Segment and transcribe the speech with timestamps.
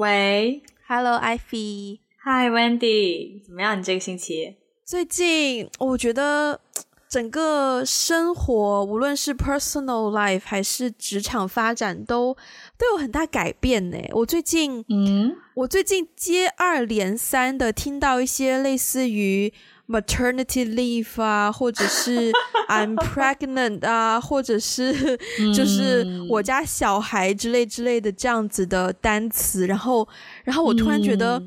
[0.00, 3.78] 喂，Hello，Ivy，Hi，Wendy，怎么样？
[3.78, 4.54] 你这个星期？
[4.82, 6.58] 最近我觉得
[7.06, 12.34] 整个生活，无论是 personal life 还是职场发展，都
[12.78, 13.98] 都有很大改变呢。
[14.12, 19.52] 我最近，嗯，我最近接二连三的听到一些类似于
[19.90, 22.30] maternity leave 啊，或者是
[22.70, 25.18] I'm pregnant 啊，或者是
[25.54, 30.06] 就是我家小孩之类之类的这样子的单词，然后，
[30.44, 31.42] 然后我突然觉得。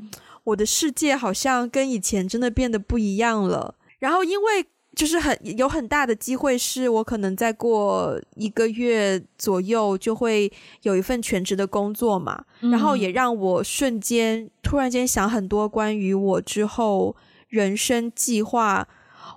[0.45, 3.75] 我的世界好像跟以前真的变得不一样了。
[3.99, 10.51] 然后，因为就是很有很大的机会，是我可能再过一个月左右就会
[10.81, 12.43] 有一份全职的工作嘛。
[12.59, 12.71] 嗯。
[12.71, 17.15] 然后也让我瞬间突然间想很多关于我之后
[17.53, 18.87] 人生计划。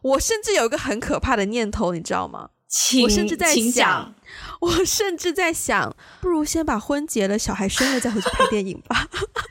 [0.02, 2.50] 我甚至有一个很可怕的念头，你知道吗？
[3.02, 4.14] 我甚至在想，
[4.60, 9.08] 我甚至在想，不如先把婚结了，小孩生了再回去拍电影吧。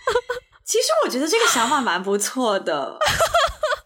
[0.63, 2.97] 其实我觉得这个想法蛮不错的，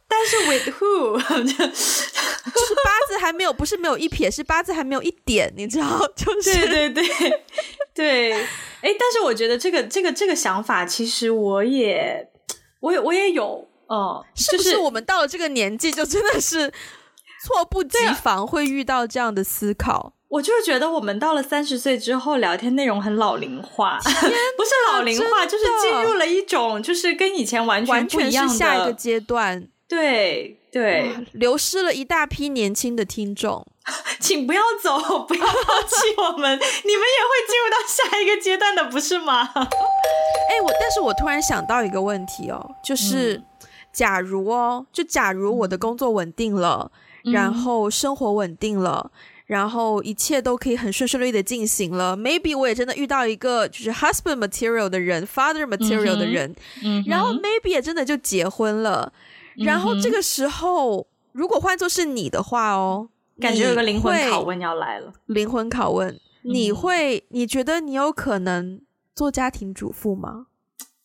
[0.08, 6.00] 但是 with who 就是八字还没有，不是没有一撇，是八字还没有一点，你知道？
[6.16, 7.44] 就是对对对
[7.94, 8.48] 对，哎，
[8.82, 12.30] 但是我觉得这个这个这个想法，其实我也
[12.82, 16.72] 我也我也有，嗯，是不是我们到了这个年纪，就真的是
[17.46, 20.14] 措不及防会遇到这样的思考？
[20.28, 29.68] 我就是觉得我们到了三十岁之后，聊天内容很老龄化， 不是老龄化，就是进入了一种就是跟以前完全不一样的，完全是下一个阶段。
[29.88, 33.66] 对对，流失了一大批年轻的听众，
[34.22, 39.50] 请不要走，不要抛弃我们，你们也会进入到下一个阶段的，不是吗？
[39.52, 43.46] 哎，我但是我突然想到一个问题哦，就是、嗯、
[43.94, 46.92] 假如哦，就假如我的工作稳定了，
[47.26, 49.12] 嗯、然后生活稳定了。
[49.46, 52.16] 然后一切都可以很顺顺利利的进行了。
[52.16, 59.12] Maybe 我也真的遇到一个就是 husband material 的人，father material 的人，嗯，然后 maybe 也真的就结婚了。
[59.58, 63.10] 嗯、然后这个时候，如果换作是你的话哦，
[63.42, 65.12] 感觉有个灵魂拷问要来了。
[65.26, 67.26] 灵魂拷问，你会？
[67.30, 68.80] 你觉得你有可能
[69.16, 70.46] 做家庭主妇吗？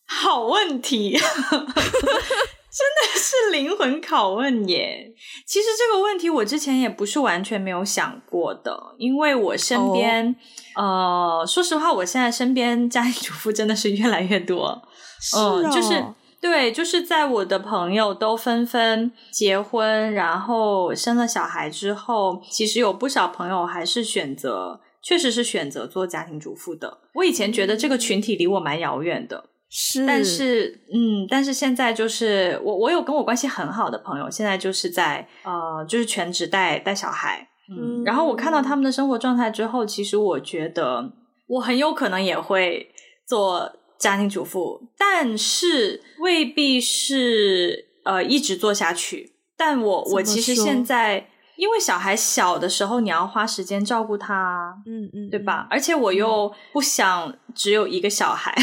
[0.05, 1.17] 好问题。
[2.75, 5.09] 真的是灵魂拷问耶！
[5.47, 10.35] 其实这个问题我之前也不是完全没有想过的，因为我身边
[10.73, 10.85] ，oh.
[10.85, 14.81] 呃，说实话，我现在身边家庭主妇真的是越来越多。
[15.21, 16.03] 是哦，呃，就是
[16.41, 26.99] 对，就是在我的朋友都纷纷结婚，然后生了小孩之后，其实有不少朋友还是选择，确实是选择做家庭主妇的。
[27.13, 29.45] 我以前觉得这个群体离我蛮遥远的。
[29.77, 41.11] 是，但是，嗯，但是现在就是我，我有跟我关系很好的朋友，现在就是在呃，就是全职带带小孩，嗯，然后我看到他们的生活状态之后，其实我觉得
[41.47, 42.89] 我很有可能也会
[43.27, 43.69] 做
[43.99, 49.33] 家庭主妇，但是未必是呃一直做下去。
[49.57, 55.67] 但我我其实现在因为小孩小的时候，你要花时间照顾他，嗯嗯，对吧？
[55.69, 58.55] 而且我又不想只有一个小孩。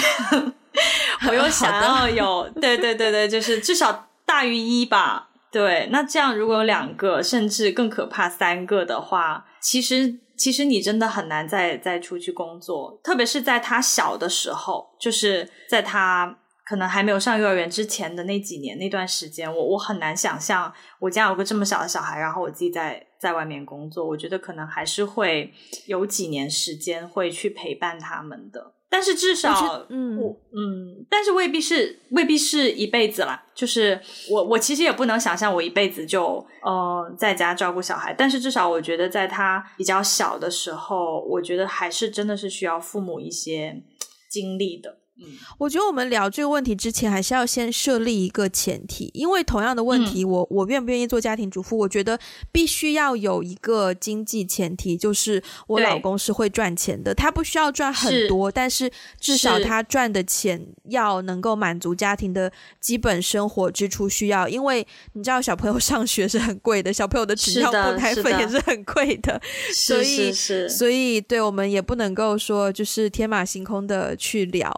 [1.28, 5.28] 我又想要有，对对对对，就是至少大于一吧。
[5.50, 25.52] 对，那这样如果有两个，甚至更可怕三个的话，其实其实你真的很难再再出去工作，特别是在他小的时候，就是在他可能还没有上幼儿园之前的那几年那段时间，我我很难想象我家有个这么小的小孩，然后我自己在在外面工作，我觉得可能还是会
[25.86, 28.72] 有几年时间会去陪伴他们的。
[28.92, 30.18] 但是至少，嗯
[30.52, 33.42] 嗯，但是未必是未必是一辈子啦。
[33.54, 33.98] 就是
[34.30, 38.12] 我我其实也不能想象我一辈子就呃在家照顾小孩。
[38.12, 43.82] 但是至少我觉得在他比较小的时候，我觉得还是真的是需要父母一些
[44.30, 44.98] 精力的。
[45.18, 45.28] 嗯，
[45.58, 52.18] 我觉得我们聊这个问题之前，还是要先设立一个前提，因为同样的问题，嗯、我我愿不愿意做家庭主妇，我觉得
[52.50, 58.90] 必须要有一个经济前提，就是我老公是会赚钱的，他不需要赚很多，但是
[59.20, 62.50] 至少他赚的钱要能够满足家庭的
[62.80, 69.40] 基本生活支出需要，因为你知道小朋友 上学是很贵的，小朋友的纸尿布奶粉也是很贵的，
[69.74, 70.32] 所以
[70.68, 74.72] 所以对我们也不能够说就是天马行空的去聊。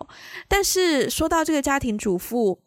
[0.49, 2.59] 但是说到这个家庭主妇，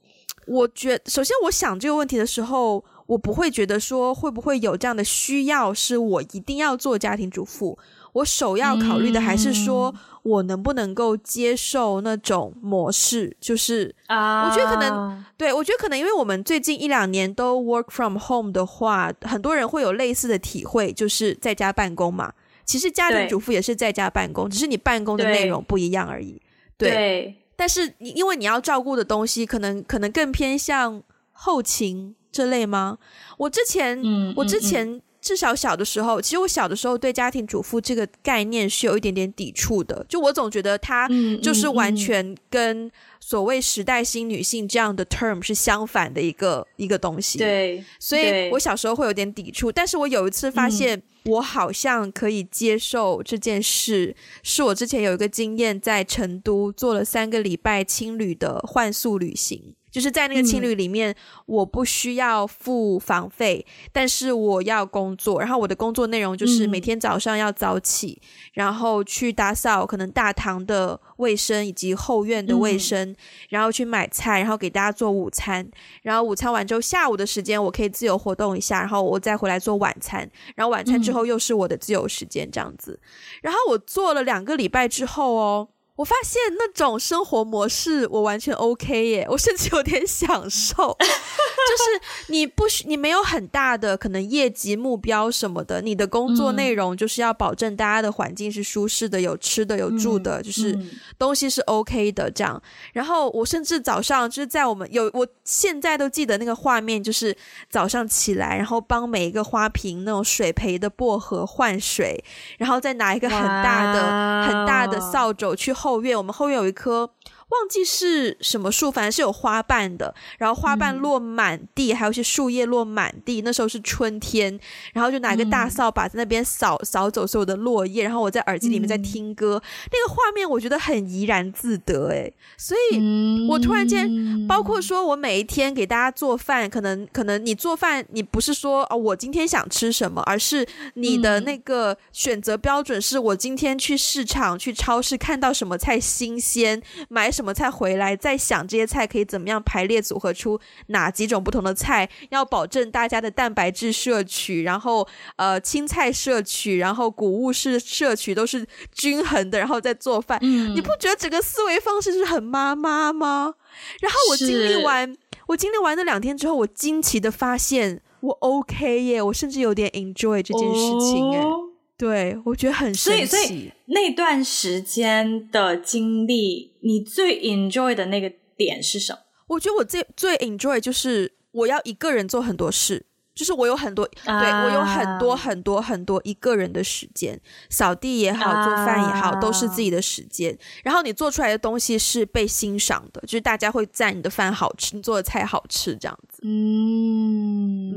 [0.45, 7.77] 我觉首先我想这个问题的时候，我不会觉得说会不会有这样的需要，是我一定要做家庭主妇。
[8.13, 9.93] 我首要考虑的还是说
[10.23, 22.33] 我能不能够接受那种模式，就是啊，我觉得可能对，我觉得可能因为我们最近一两年都 work from home 的话，很多人会有类似的体会，就是在家办公嘛。
[22.65, 26.41] 其实家庭主妇也是在家办公，只是你办公的内容不一样而已。
[26.75, 27.35] 对。
[27.57, 32.99] 对但是你因为你要照顾的东西，可能可能更偏向后勤这类吗？
[33.37, 35.01] 我之前，嗯，我之前。
[35.19, 40.05] 至少小的时候，其实我小的时候对家庭主妇这个概念是有一点点抵触的。
[40.07, 41.09] 就我总觉得它
[41.43, 42.89] 就是完全跟
[43.19, 47.39] 所谓时代新女性这样的 term 是相反的一个一个东西。
[47.39, 49.69] 对，所以我小时候会有点抵触。
[49.69, 54.15] 但是我有一次发现，我好像可以接受这件事。
[54.43, 59.76] 是我之前有一个经验，在成都做了三个礼拜青旅的换宿旅行。
[59.89, 65.39] 就是在那个青旅里面，嗯，我不需要付房费，但是我要工作。
[65.39, 73.15] 然后我的工作内容就是每天早上要早起，嗯，然后去打扫可能大堂的卫生以及后院的卫生，嗯，
[73.49, 75.67] 然后去买菜，然后给大家做午餐。
[76.03, 80.29] 然后午餐完之后，下午的时间我可以自由活动一下，然后我再回来做晚餐。
[80.55, 83.07] 然后晚餐之后又是我的自由时间，这样子，嗯。
[83.43, 85.69] 然后我做了两个礼拜之后哦。
[85.97, 90.97] 我发现那种生活模式我完全 OK 耶，我甚至有点享受。
[91.67, 100.77] 就是你不需，你没有很大的可能业绩目标什么的，你的工作内容就是要保证大家的环境是舒适的，有吃的，有住的，就是
[101.17, 102.61] 东西是 OK 的这样。
[102.93, 107.35] 然后我甚至早上就是在我们有，我现在都记得那个画面，就是
[107.69, 112.23] 早上起来，然后帮每一个花瓶那种水培的薄荷换水，
[112.57, 117.11] 然后再拿一个很大的很大的扫帚去后院，我们后院有一棵。
[117.49, 123.41] 忘记是什么树，反正是有花瓣的，然后花瓣落满地，嗯、还有一些树叶落满地。
[123.41, 124.59] 那时候是春天，
[124.91, 147.31] 然后就拿一个大扫把在那边扫扫走所有的落叶，然后我在耳机里面在听歌，嗯、那个画面我觉得很怡然自得诶，所以我突然间，包括说我每一天给大家做饭，可能可能你做饭，你不是说哦我今天想吃什么，而是你的那个选择标准是我今天去市场去超市看到什么菜新鲜买。
[147.37, 160.39] 什么菜回来，再想这些菜可以怎么样排列组合出哪几种不同的菜，要保证大家的蛋白质摄取，然后呃青菜摄取，然后谷物是摄取都是均衡的，然后再做饭。
[160.41, 163.53] 嗯，你不觉得整个思维方式是很妈妈吗？
[164.01, 165.15] 然后我经历完，
[165.47, 171.41] 我经历完那两天之后，我惊奇的发现我 OK 耶，我甚至有点 enjoy 这件事情哎。
[171.41, 171.66] 哦
[171.97, 173.25] 对，我觉得很神奇。
[173.25, 179.19] 所以，所以那段时间的经历，你最 enjoy 的那个点是什么？
[179.47, 183.05] 我觉得我最最 enjoy 就是我要一个人做很多事。
[183.37, 187.39] 就是我有很多，啊、对我有很多很多很多一个人的时间，
[187.69, 190.57] 扫地也好，做饭也好，啊，都是自己的时间。
[190.83, 196.41] 然后你做出来的东西是被欣赏的，就是大家会赞你的饭好吃，你做的菜好吃这样子。
[196.41, 197.36] 嗯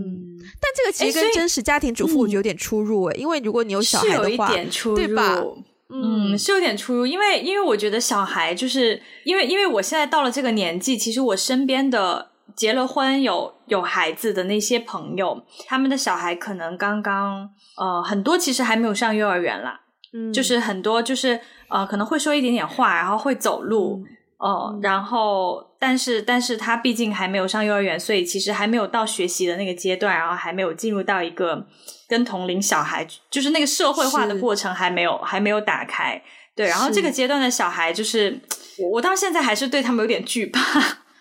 [0.00, 0.38] 嗯。
[0.61, 5.43] 但这个其实跟真实家庭主妇有点出入诶、欸，因为如果你有小孩的话，是有一点出入，对吧？
[5.88, 12.29] 嗯，是有点出入，因为因为我觉得小孩就是因为因为我现在到了这个年纪，其实我身边的。
[12.56, 17.49] 结了婚有有孩子的那些朋友，他们的小孩可能刚刚
[17.79, 19.81] 呃很多其实还没有上幼儿园啦，
[20.12, 24.02] 嗯，就是很多就是呃可能会说一点点话，然后会走路，
[24.37, 31.66] 呃，嗯，然后但是但是他毕竟还没有上幼儿园，所以其实还没有到学习的那个阶段，然后还没有进入到一个
[32.06, 36.22] 跟同龄小孩就是那个社会化的过程还没有还没有打开，
[36.54, 38.40] 对，然后这个阶段的小孩就是
[38.78, 40.60] 我我到现在还是对他们有点惧怕。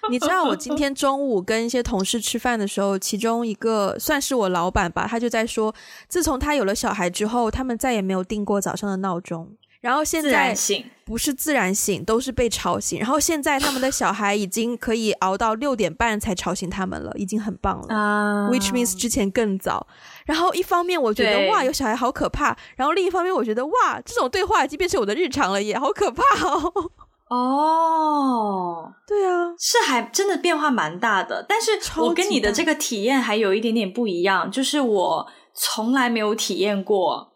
[0.10, 5.76] 你知道我今天中午跟一些同事吃饭的时候，其中一个算是我老板吧，他就在说，
[6.08, 10.54] 自从他有了小孩之后，他们再也没有定过早上的闹钟，然后现在
[11.06, 17.88] 不是自然醒，都是被吵醒，然后现在他们的小孩已经可以熬到六点半才吵醒他们了，已经很棒了。
[17.88, 19.88] Uh, Which means 之前更早。
[20.26, 26.92] 然后一方面我觉得哇，有小孩好可怕，然后另一方面我觉得哇，这种对话已经变成我的日常了，也好可怕哦。
[27.30, 31.72] 哦，对啊，是还真的变化蛮大的，但是
[32.02, 37.32] 我跟你的这个体验还有一点点不一样，就是我从来没有体验过，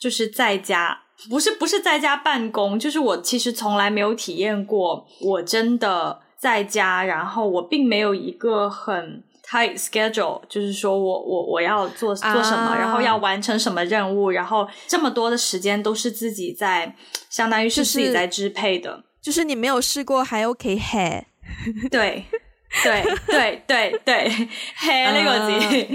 [0.00, 16.94] 就是在家，不是不是在家办公，就是我其实从来没有体验过，我真的在家，然后我并没有一个很 tight schedule，就是说我我我要做做什么，啊，然后要完成什么任务，然后这么多的时间都是自己在，
[17.30, 19.04] 相当于是自己在支配的。
[19.22, 21.24] 就是就是你没有试过还 OK hair，
[21.90, 22.26] 对
[22.82, 24.28] 对对对对
[24.80, 25.86] ，hair 那个字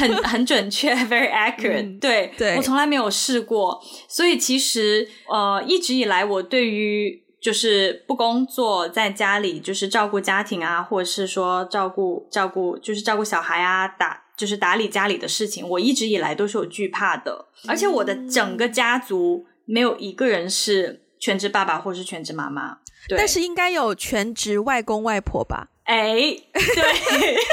[0.00, 2.32] 很很准确，very accurate，嗯、对。
[2.36, 21.02] 对，我从来没有试过，所以其实呃一直以来我对于就是不工作在家里就是照顾家庭啊，或者是说照顾照顾就是照顾小孩啊，打就是打理家里的事情，我一直以来都是有惧怕的，而且我的整个家族没有一个人是。
[21.20, 25.68] 全职爸爸或是全职妈妈，对，但是应该有全职外公外婆吧？
[25.84, 26.14] 哎，
[26.52, 27.36] 对。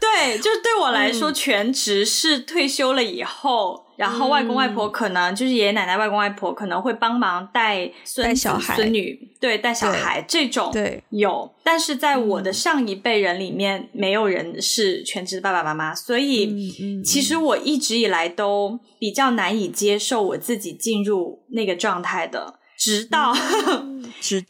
[0.00, 11.54] 对，就是对我来说，嗯、全职是退休了以后，然后外公外婆可能、嗯、就是爷爷奶奶、外公外婆可能会帮忙带孙子、孙女，对，带小孩这种，对，有。
[11.62, 22.56] 但是在我的上一辈人里面，嗯、没有人是全职的爸爸妈妈，所以、其实我一直以来都比较难以接受我自己进入那个状态的。
[22.76, 23.34] 直到，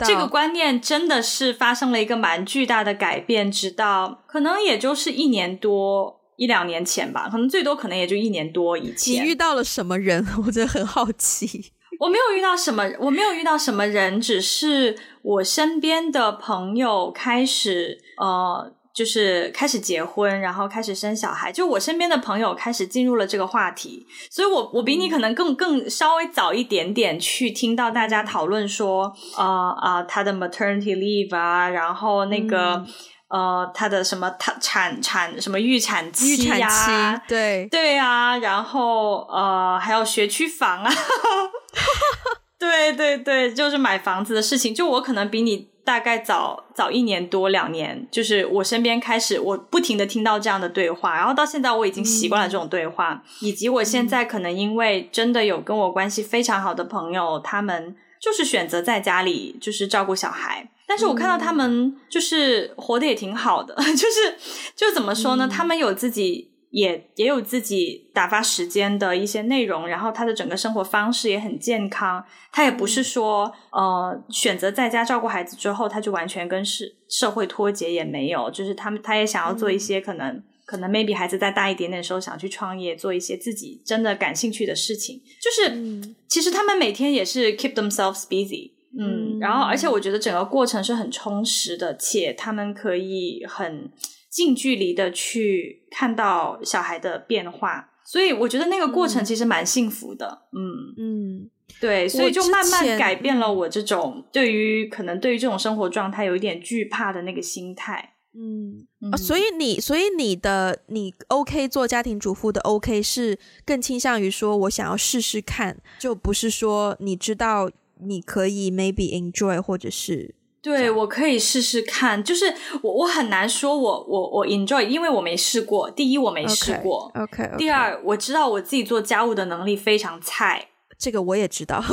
[0.07, 3.51] 这个观念真的是发生了一个蛮巨大的改变。
[3.51, 9.15] 直到可能也就是一年多一两年前吧，可能最多可能也就一年多以前。
[9.25, 10.27] 你遇到了什么人？
[10.47, 11.73] 我真的很好奇。
[11.99, 18.73] 我没有遇到什么，我没有遇到什么人，只是我身边的朋友开始呃。
[18.93, 21.53] 就是开始结婚，然后开始生小孩。
[21.53, 29.45] 就我身边的朋友开始进入了这个话题，所以我我比你可能更更稍微早一点点去听到大家讨论说，呃
[29.81, 32.85] 啊，他的 maternity leave 啊，然后那个、
[33.29, 40.93] 嗯、呃，他的什么他产产什么预产期呀、啊，对对啊，然后呃，还有学区房啊，
[42.59, 44.75] 对对对，就是买房子的事情。
[44.75, 45.71] 就我可能比你。
[45.91, 64.37] 大概早早一年多两年，就是我身边开始，我不停的听到这样的对话，然后到现在我已经习惯了这种对话，嗯、以及我现在可能因为真的有跟我关系非常好的朋友，他们就是选择在家里就是照顾小孩，但是我看到他们就是活得也挺好的， 就是
[64.77, 66.50] 就怎么说呢，嗯、他们有自己。
[66.71, 72.25] 也也有自己打发时间的一些内容，然后他的整个生活方式也很健康。
[72.53, 78.51] 他也不是说，呃，选择在家照顾孩子之后，他就完全跟社社会脱节，也没有。
[78.51, 85.21] 就是他们，他也想要做一些可能，嗯、可能 maybe 孩子再大一点点的时候，想去创业，做一些自己真的感兴趣的事情。
[85.41, 93.91] 就是，嗯、其实他们每天也是 keep themselves busy，嗯，嗯，然后而且我觉得整个过程是很充实的，且他们可以很。
[94.31, 100.43] 近距离的去看到小孩的变化，所以我觉得那个过程其实蛮幸福的。
[100.53, 108.15] 嗯嗯，对，所以就慢慢改变了我这种对于可能对于这种生活状态有一点惧怕的那个心态。
[108.33, 108.87] 嗯，
[109.19, 117.69] 所以你所以你的你 OK 做家庭主妇的 OK 是更倾向于说我想要试试看，就不是说你知道
[118.07, 120.37] 你可以 maybe enjoy 或者是。
[120.63, 125.91] 对，我可以试试看，就是我我很难说我我我 enjoy，因为我没试过。
[125.91, 127.11] 第一，我没试过。
[127.15, 127.57] Okay, OK, okay.
[127.57, 131.83] 第二，我知道我自己做家务的能力非常菜，这个我也知道。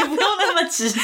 [0.00, 0.98] 你不用那么直接。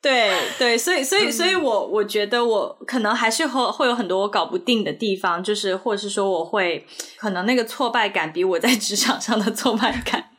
[0.00, 10.30] 对对，所以所以所以我我觉得我可能还是会会有很多我搞不定的地方，就是或者是说我会可能那个挫败感比我在职场上的挫败感。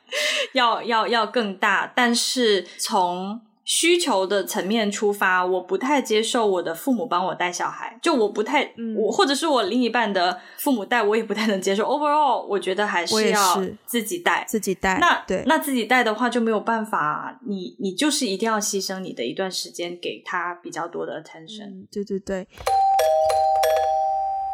[0.53, 11.85] 要要要更大，但是从需求的层面出发，我不太接受我的父母帮我带小孩，就我不太，嗯、我或者是我另一半的父母带，我也不太能接受。
[11.85, 14.97] Overall，我觉得还是要自己带，自己带。
[14.99, 21.67] 那对，那自己带的话就没有办法，你你就是一定要牺牲你的一段时间给他比较多的 attention。
[21.67, 22.45] 嗯、对对对。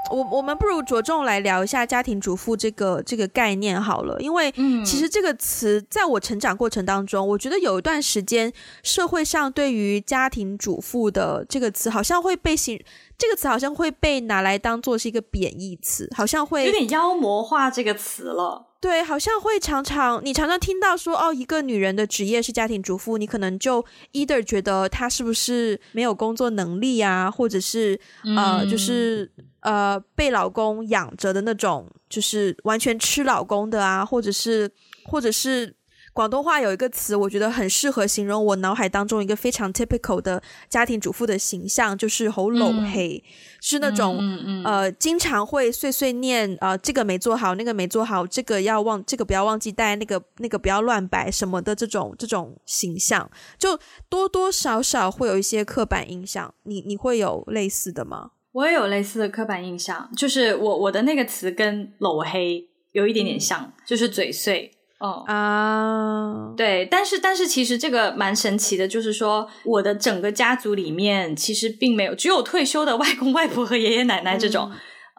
[0.10, 4.52] 我我们不如着重来聊一下家庭主妇这个这个概念好了，因为
[4.86, 8.52] 其实这个词在我成长过程当中，我觉得有一段时间
[8.84, 12.82] 社会上对于家庭主妇的这个词好像会被形，
[13.18, 18.69] 这个词好像会被拿来当做是一个贬义词，好像会有点妖魔化这个词了。
[18.82, 28.00] 对，好像会常常你常常听到说哦，一个女人的职业是家庭主妇，你可能就 either 觉得她是不是没有工作能力啊，或者是
[28.36, 29.32] 呃，就是。
[29.62, 34.72] 呃，被老公养着的那种，就是完全吃老公的啊，或者是，
[35.04, 35.76] 或者是
[36.20, 56.54] 广东话有一个词，我觉得很适合形容我脑海当中一个非常 typical 的家庭主妇的形象，就是好老黑，嗯、是那种、嗯嗯、呃，经常会碎碎念，呃，这个没做好，那个没做好，这个要忘，这个不要忘记带，那个那个不要乱摆什么的这种这种形象，就多多少少会有一些刻板印象。
[56.64, 58.32] 你你会有类似的吗？
[58.52, 64.70] 我也有类似的刻板印象，就是我我的那个词跟搂黑有一点点像，嗯、就是嘴碎。
[65.00, 74.70] 哦啊，对，但是但是其实这个蛮神奇的，就是说我的整个家族里面其实并没有，只有退休的外公外婆和爷爷奶奶这种。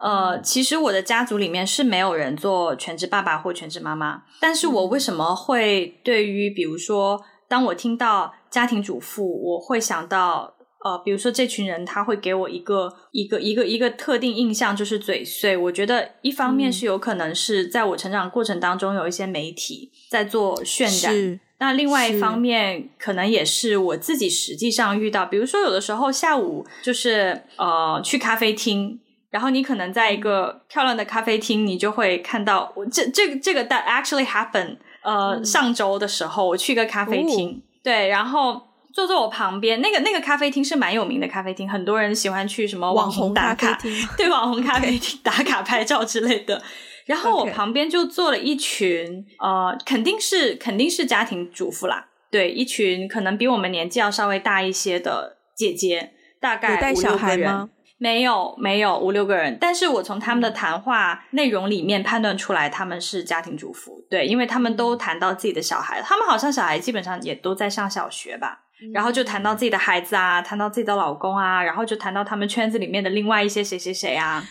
[0.03, 4.21] 嗯、呃，其实我的家族里面是没有人做全职爸爸或全职妈妈。
[4.39, 10.55] 但是我为什么会对于比如说，当我听到家庭主妇，我会想到。
[10.83, 15.55] 呃，比如说这群人，他会给我一个一个一个一个特定印象，就是嘴碎。
[15.55, 34.77] 我觉得一方面是有可能是在我成长过程当中有一些媒体在做渲染，那另外一方面，可能也是我自己实际上遇到，比如说有的时候下午就是呃去咖啡厅，然后你可能在一个漂亮的咖啡厅，你就会看到我这这个这个 that actually happened。
[35.03, 38.61] 呃，嗯、上周的时候我去一个咖啡厅，哦、对，然后
[38.93, 43.77] 坐在我旁边那个那个咖啡厅是蛮有名的咖啡厅，很多人喜欢去什么网红打卡，
[44.17, 46.61] 对，网红咖啡厅 打卡拍照之类的。
[47.05, 57.69] 然后我旁边就坐了一群，呃，肯定是肯定是家庭主妇啦，对，一群可能比我们年纪要稍微大一些的姐姐，大概五六个人。
[57.97, 68.61] 没有没有五六个人，但是我从他们的谈话内容里面判断出来，他们是家庭主妇，对，因为他们都谈到自己的小孩，他们好像小孩基本上也都在上小学吧，
[68.93, 74.43] 然后就谈到自己的孩子啊，谈到自己的老公啊，然后就谈到他们圈子里面的另外一些谁谁谁啊，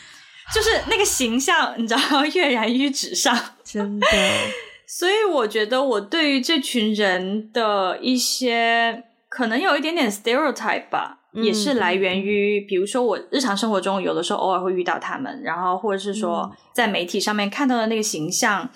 [0.55, 4.07] 就是那个形象，你知道，跃然于纸上，真的。
[4.87, 11.19] 所以我觉得我对于这群人的一些可能有一点点 stereotype 吧。
[11.33, 18.69] 也是来源于，比如说我日常生活中有的时候偶尔会遇到他们，然后或者是说在媒体上面看到的那个形象，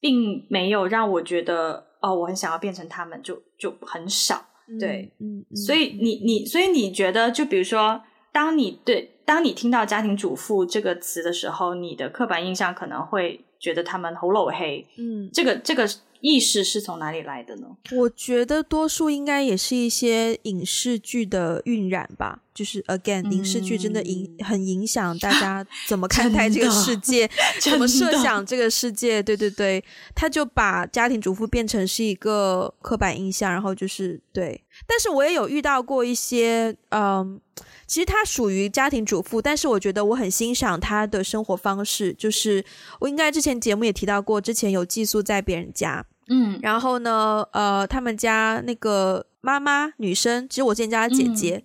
[0.00, 4.44] 并没有让我觉得哦，我很想要变成他们，就就很少。
[4.78, 14.86] 对，嗯，所以你你所以你觉得，就比如说，当你对当你听到家庭主妇这个词的时候，你的刻板印象可能会觉得他们好老黑。
[14.96, 15.88] 嗯，这个这个。
[16.20, 17.66] 意识是从哪里来的呢？
[17.92, 22.40] 我觉得多数应该也是一些影视剧的晕染吧。
[22.52, 27.30] 就是 again，影视剧真的影很影响大家 怎么看待这个世界，
[27.62, 29.22] 怎么设想这个世界。
[29.22, 29.82] 对对对，
[30.14, 34.62] 他就把家庭主妇变成是一个刻板印象，然后就是对。
[34.86, 37.40] 但是我也有遇到过一些，嗯，
[37.86, 42.12] 其实他属于家庭主妇，但是我觉得我很欣赏他的生活方式。
[42.12, 42.62] 就是
[42.98, 46.04] 我应该之前节目也提到过，之前有寄宿在别人家。
[46.32, 51.64] 嗯，然后呢，呃，他们家那个妈妈女生，其实我之前叫她姐姐，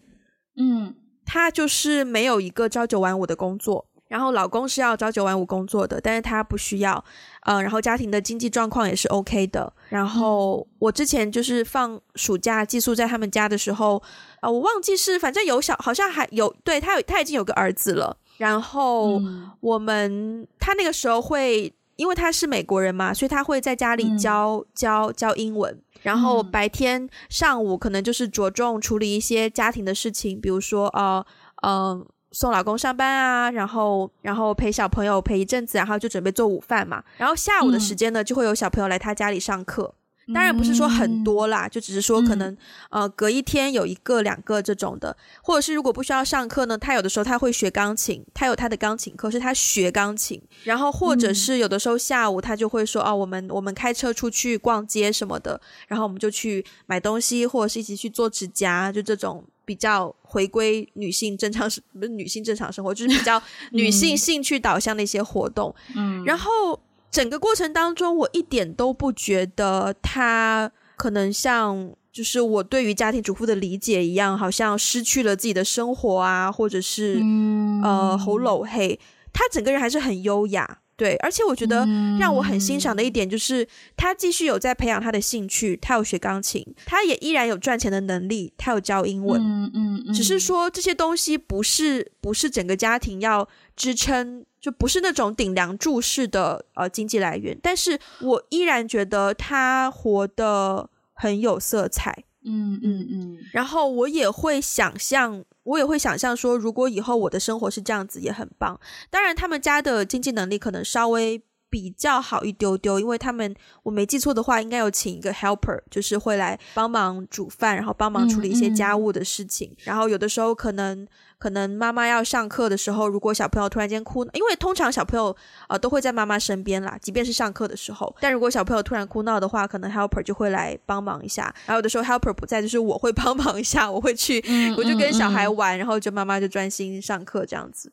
[0.57, 7.05] 嗯，嗯，她就是没有一个朝九晚五的工作，然后老公是要朝九晚五工作的，但是她不需要，
[7.41, 9.71] 嗯、呃，然后家庭的经济状况也是 OK 的。
[9.89, 13.97] 然后我之前就是放暑假寄宿在他们家的时候，
[14.37, 18.17] 啊、呃，我忘记是反正有小，好像还有，对，他有他已经有个儿子了。
[18.37, 19.21] 然后
[19.59, 21.71] 我们他那个时候会。
[21.95, 31.25] 因为他是美国人嘛，所以他会在家里教、嗯、教教英文，然后白天上午可能就是着重处理一些家庭的事情，比如说呃
[31.61, 39.93] 呃送老公上班啊，然后然后陪小朋友陪一阵子，然后就准备做午饭嘛，然后下午的时间呢，就会有小朋友来他家里上课。
[40.33, 42.51] 当然不是说很多啦，嗯、就只是说可能、
[42.89, 63.39] 嗯、呃隔一天有一个两个这种的，或者是如果不需要上课呢，他有的时候他会学钢琴，他有他的钢琴课，是他学钢琴，然后或者是有的时候下午他就会说、嗯、哦，我们我们开车出去逛街什么的，然后我们就去买东西，或者是一起去做指甲，就这种比较回归女性正常是不是女性正常生活，就是比较
[63.71, 66.79] 女性兴趣导向的一些活动，嗯，然后。
[67.15, 78.99] 整个过程当中，我一点都不觉得他可能像就是我对于家庭主妇的理解一样，好像失去了自己的生活啊，或者是、嗯、呃好老黑。
[79.31, 81.87] 他整个人还是很优雅，对，而且我觉得
[82.19, 93.47] 让我很欣赏的一点就是，他继续有在培养他的兴趣，他有学钢琴，他也依然有赚钱的能力，他有教英文，嗯嗯嗯，只是说这些东西不是不是整个家庭要
[93.77, 94.45] 支撑。
[94.65, 103.37] 就不是那种顶梁柱式的呃经济来源，但是我依然觉得他活得很有色彩，嗯嗯嗯。
[103.53, 108.79] 然后我也会想象，我也会想象说，如果以后我的生活是这样子，也很棒。
[109.11, 119.69] 当然，他们家的经济能力可能稍微比较好一丢丢，因为他们我没记错的话，应该有请一个 helper，就是会来帮忙煮饭，然后帮忙处理一些家务的事情。
[119.69, 119.83] 嗯嗯。
[119.83, 121.07] 然后有的时候可能。
[121.37, 125.35] 可能妈妈要上课的时候，如果小朋友突然间哭，因为通常小朋友
[125.67, 128.15] 呃都会在妈妈身边啦，即便是上课的时候。
[128.19, 131.43] 但如果小朋友突然哭闹的话，可能 helper 就会来帮忙一下。
[131.65, 137.91] 然后有的时候 helper 不在，就是我会帮忙一下，我会去，嗯、我就跟小孩玩，嗯、然后就妈妈就专心上课这样子。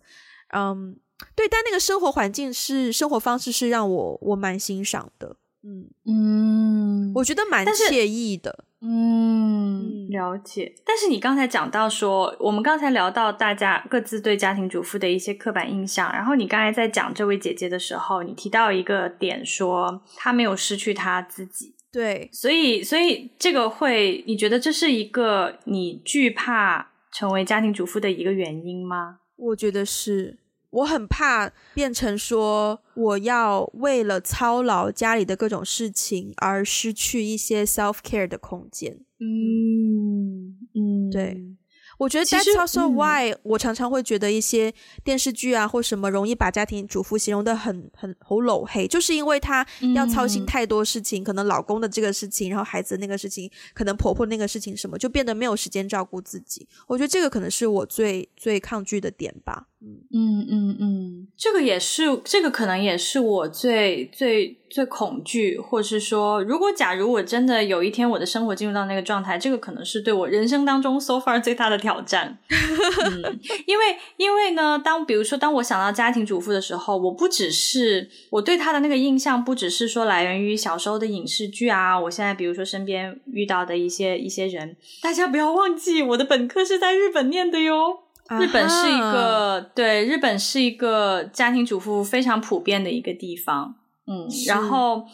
[0.54, 0.96] 嗯，
[1.34, 5.36] 对，但那个生活环境是生活方式是让我我蛮欣赏的。
[5.64, 8.64] 嗯嗯，我觉得蛮惬意的。
[8.84, 10.74] 嗯，了解。
[10.84, 21.74] 但是你刚才讲到说，我们刚才聊到大家各自对家庭主妇的一些刻板印象，然后你刚才在讲这位姐姐的时候，你提到一个点，说她没有失去她自己。
[21.92, 29.20] 对，所以，所以这个会，你觉得这是一个你惧怕成为家庭主妇的一个原因吗？
[29.36, 30.38] 我觉得是。
[30.72, 39.00] 我很怕变成说我要为了操劳家里的各种事情而失去一些 self care 的空间。
[39.20, 41.44] 嗯嗯，对。
[41.98, 56.66] 我觉得 That's also why、嗯、我常常会觉得一些电视剧啊或什么容易把家庭主妇形容的很很好搂黑，就是因为她要操心太多事情，嗯、可能老公的这个事情，然后孩子那个事情，可能婆婆那个事情什么，就变得没有时间照顾自己。
[56.88, 59.68] 我觉得这个可能是我最最抗拒的点吧。
[60.14, 72.38] 嗯嗯嗯，这个也是，这个可能也是我最最最恐惧，或是说，如果假如我真的有一天我的生活进入到那个状态，这个可能是对我人生当中 so far 最大的挑战。
[72.48, 88.04] 嗯，因为因为呢，当比如说当我想到家庭主妇的时候，我不只是我对她的那个印象，不只是说来源于小时候的影视剧啊，我现在比如说身边遇到的一些一些人，大家不要忘记，我的本科是在日本念的哟。
[88.30, 89.66] 日本是一个、uh-huh.
[89.74, 93.74] 对，日本是一个家庭主妇非常普遍的一个地方，
[94.06, 95.04] 嗯，然后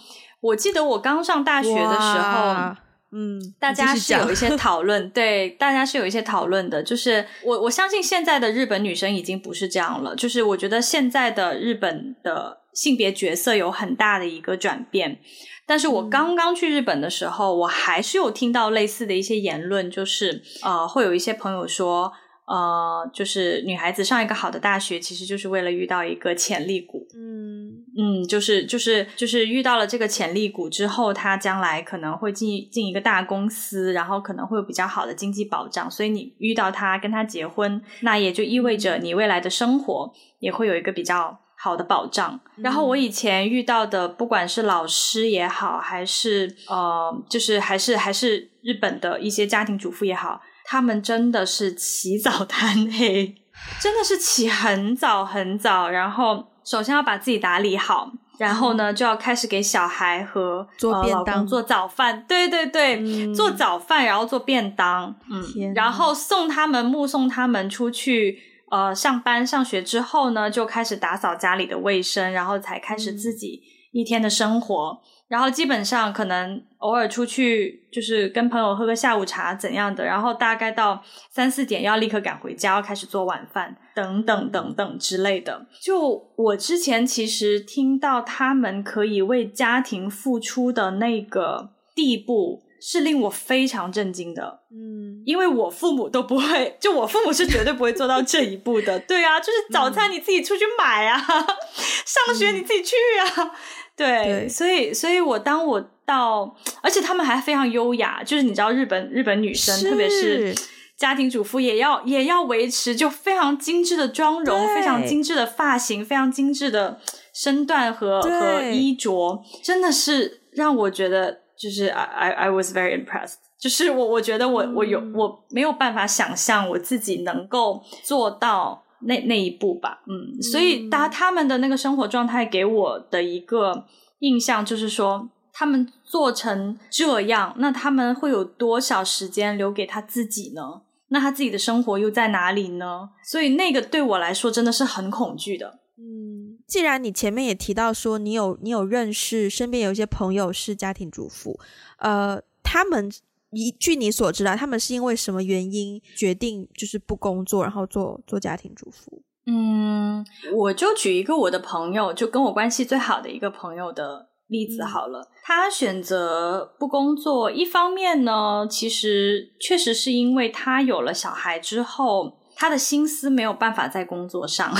[0.40, 2.77] 我记得我刚上大学的时候，
[3.11, 15.18] 嗯， 大家是有一些讨论，对，大家是有一些讨论的，就是我我相信现在的日本女生已经不是这样了，就是我觉得现在的日本的性别角色有很大的一个转变，
[15.66, 22.12] 但是我刚刚去日本的时候，我还是有听到类似的一些言论，就是呃，会有一些朋友说。
[22.49, 27.07] 呃，就是女孩子上一个好的大学，其实就是为了遇到一个潜力股。
[27.15, 35.91] 嗯嗯，就是就是就是遇到了这个潜力股之后，她将来可能会进进一个大公司，然后可能会有比较好的经济保障。
[35.91, 42.41] 所以你遇到她，跟她结婚，那也就意味着你未来的生活也会有一个比较好的保障。
[42.57, 42.63] 嗯。
[42.63, 50.41] 然后我以前遇到的，不管是老师也好，还是呃，就是还是还是日本的一些家庭主妇也好。
[50.70, 53.35] 他们真的是起早贪黑，
[53.81, 68.38] 真的是起很早很早，然后首先要把自己打理好，然后呢就要开始给小孩和做便当、呃、做早饭，对对对、嗯，做早饭，然后做便当，嗯，然后送他们目送他们出去
[68.70, 75.01] 呃上班上学之后呢，就开始打扫家里的卫生，然后才开始自己一天的生活。
[75.29, 85.66] 然后基本上可能偶尔出去就是跟朋友喝个下午茶怎样的，然后大概到三四点要立刻赶回家，要开始做晚饭等等等等之类的。
[85.83, 94.61] 就我之前其实听到他们可以为家庭付出的那个地步，是令我非常震惊的。
[94.71, 98.99] 嗯，因为我父母都不会，就我父母是绝对不会做到这一步的。
[99.09, 103.53] 对啊，就是早餐你自己出去买啊，上学你自己去啊。
[103.97, 110.55] 对，对，所以，所以我当我到，而且他们还非常优雅，就是你知道，日本日本女生，特别是
[110.97, 117.01] 家庭主妇，也要也要维持就非常精致的妆容，非常精致的发型，非常精致的
[117.35, 128.85] 身段和和衣着，真的是让我觉得，就是 I I was very impressed，就是我我觉得我我有我没有办法想象我自己能够做到。
[129.01, 133.87] 那那一步吧，嗯，所以他他们的那个生活状态给我的一个
[134.18, 140.83] 印象就是说，他们做成这样，那他们会有多少时间留给他自己呢？
[141.11, 143.11] 那他自己的生活又在哪里呢？
[143.23, 145.79] 所以那个对我来说真的是很恐惧的。
[145.99, 151.59] 嗯，既然你前面也提到说你有你有认识身边有一些朋友是家庭主妇，
[151.99, 153.11] 呃，他们。
[153.51, 159.23] 你据你所知啊，他们是因为什么原因决定就是不工作，然后做做家庭主妇？
[159.47, 160.23] 嗯，
[160.55, 165.21] 我就举一个我的朋友，就跟我关系最好的一个朋友的例子好了。
[165.21, 174.71] 嗯、他选择不工作，一方面呢，其实确实是因为他有了小孩之后，他的心思没有办法在工作上，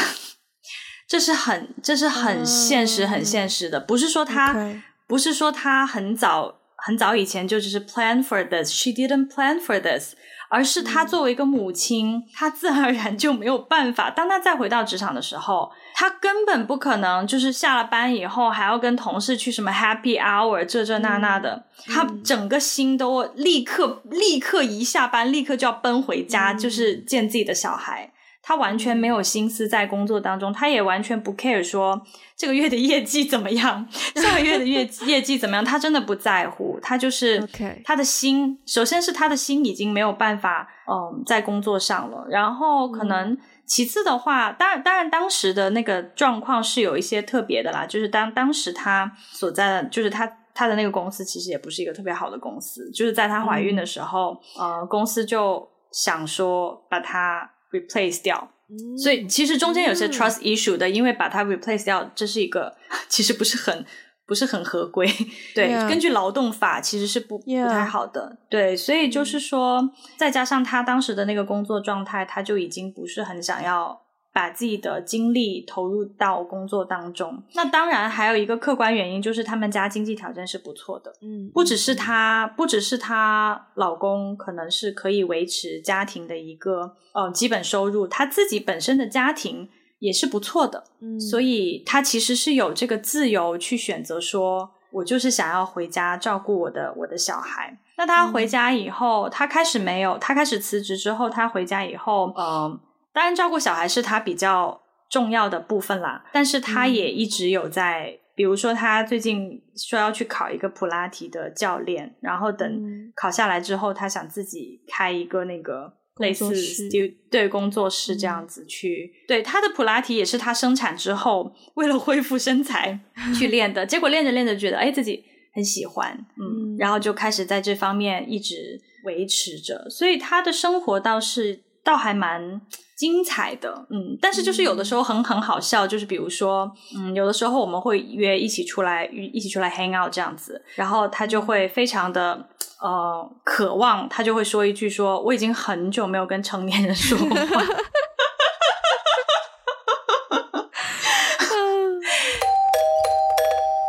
[1.09, 4.83] 这是很这是很现实、嗯、很现实的，不是说他、okay.
[5.09, 6.57] 不是说他很早。
[6.81, 10.15] 很早以前就只是 plan for this，she didn't plan for this，
[10.49, 14.11] 而是她作为一个母亲，她自然而然就没有办法。
[14.11, 28.13] 当她再回到职场的时候，她根本不可能就是下了班以后还要跟同事去什么 happy hour 这这那那的，她整个心都立刻立刻一下班立刻就要奔回家，就是见自己的小孩。
[28.49, 32.01] 他完全没有心思在工作当中，他也完全不 care 说
[32.35, 36.79] 这个月的业绩怎么样，上个月的业 业绩怎么样，他真的不在乎。
[36.81, 37.47] 他就是
[37.85, 57.51] 他的心.首先是他的心已经没有办法嗯在工作上了，然后可能其次的话，当然当然当时的那个状况是有一些特别的啦，就是当当时他所在的就是他他的那个公司其实也不是一个特别好的公司，就是在他怀孕的时候，嗯、呃，公司就想说把他。
[57.71, 62.77] Replace 掉，嗯、所以其实中间有些 trust issue 的，嗯、因为把它 replace 掉，这是一个
[63.09, 63.85] 其实不是很
[64.27, 65.07] 不是很合规。
[65.55, 68.39] 对.根据劳动法其实是不.不太好的。
[68.49, 74.03] 对，所以就是说，嗯、再加上他当时的那个工作状态，他就已经不是很想要。
[74.33, 97.77] 把自己的精力投入到工作当中，那当然还有一个客观原因，就是他们家经济条件是不错的，嗯，不只是她，不只是她老公可能是可以维持家庭的一个呃基本收入，她自己本身的家庭也是不错的，嗯，所以她其实是有这个自由去选择说，我就是想要回家照顾我的我的小孩。
[97.97, 102.81] 那她回家以后，她开始没有，她开始辞职之后，她回家以后，嗯、呃。
[103.13, 106.25] 当然，照顾小孩是他比较重要的部分啦。
[106.33, 119.13] 但是他也一直有在，嗯、比如说他最近说要去考一个普拉提的教练，然后等考下来之后，他想自己开一个那个类似 studio 对工作室这样子去。
[119.13, 123.01] 嗯、对他的普拉提也是他生产之后为了恢复身材
[123.37, 132.61] 去练的，结果练着练着觉得哎自己很喜欢，嗯，嗯然后就开始在这方面一直维持着，所以他的生活倒是倒还蛮。
[132.99, 142.49] 精彩的，嗯，但是就是有的时候很很好笑，就是比如说，嗯，有的时候我们会约一起出来，一起出来 hang out 这样子，然后他就会非常的
[142.83, 147.63] 呃渴望，他就会说一句说，我已经很久没有跟成年人说过话。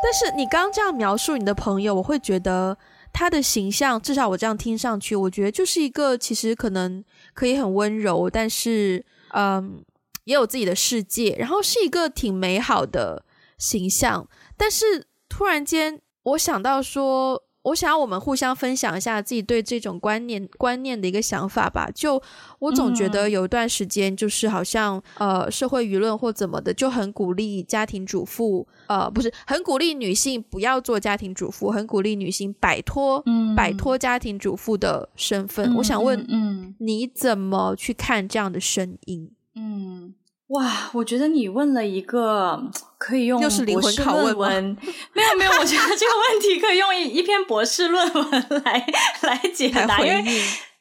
[0.03, 2.77] 但是你刚刚这样描述你的朋友，我会觉得
[3.13, 7.03] 他的形象，至少我这样听上去，我觉得就是一个其实可能。
[7.33, 9.81] 可以很温柔，但是嗯，
[10.25, 13.23] 也有自己的世界，然后是一个挺美好的
[13.57, 14.27] 形象。
[14.57, 21.89] 但是突然间，我想到说，我想要我们互相分享一下自己对这种观念观念的一个想法吧。
[21.93, 22.21] 就
[22.59, 35.73] 我总觉得有一段时间，就是好像、嗯、呃，社会舆论或怎么的，就很鼓励家庭主妇，呃，不是很鼓励女性不要做家庭主妇，很鼓励女性摆脱、嗯、摆脱家庭主妇的身份。
[35.73, 39.31] 嗯、我想问，嗯，嗯你怎么去看这样的声音？
[39.55, 40.15] 嗯。
[40.49, 42.59] 哇，我觉得你问了一个
[42.97, 44.77] 可以用博士论文，又是灵魂拷问
[45.13, 48.31] 没有没有，我觉得这个问题可以用一一篇博士论文
[48.65, 48.83] 来
[49.21, 50.23] 来解答，因为